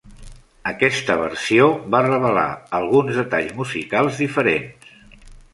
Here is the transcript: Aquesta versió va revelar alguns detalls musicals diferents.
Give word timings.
Aquesta 0.71 1.17
versió 1.23 1.67
va 1.95 2.01
revelar 2.07 2.47
alguns 2.79 3.21
detalls 3.23 3.55
musicals 3.63 4.21
diferents. 4.27 4.93